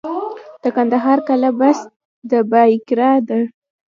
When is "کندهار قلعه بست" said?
0.75-1.87